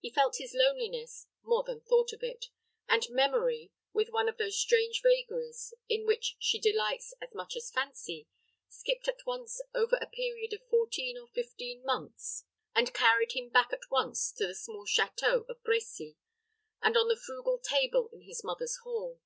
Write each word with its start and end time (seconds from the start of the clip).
He 0.00 0.10
felt 0.10 0.38
his 0.38 0.54
loneliness, 0.56 1.28
more 1.44 1.62
than 1.62 1.80
thought 1.82 2.12
of 2.12 2.20
it, 2.20 2.46
and 2.88 3.08
Memory, 3.10 3.70
with 3.92 4.08
one 4.10 4.28
of 4.28 4.36
those 4.36 4.58
strange 4.58 5.00
vagaries, 5.00 5.72
in 5.88 6.04
which 6.04 6.34
she 6.40 6.58
delights 6.58 7.14
as 7.20 7.32
much 7.32 7.54
as 7.54 7.70
Fancy, 7.70 8.26
skipped 8.68 9.06
at 9.06 9.24
once 9.24 9.60
over 9.72 9.94
a 10.00 10.08
period 10.08 10.52
of 10.52 10.68
fourteen 10.68 11.16
or 11.16 11.28
fifteen 11.28 11.84
months, 11.84 12.42
and 12.74 12.92
carried 12.92 13.36
him 13.36 13.50
back 13.50 13.72
at 13.72 13.88
once 13.88 14.32
to 14.32 14.48
the 14.48 14.54
small 14.56 14.84
château 14.84 15.48
of 15.48 15.62
Brecy, 15.62 16.16
and 16.82 16.94
to 16.94 17.04
the 17.08 17.16
frugal 17.16 17.58
table 17.60 18.10
in 18.12 18.22
his 18.22 18.42
mother's 18.42 18.78
hall. 18.78 19.20